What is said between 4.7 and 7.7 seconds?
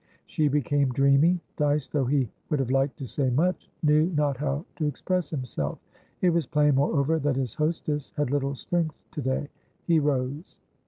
to express himself; it was plain, moreover, that his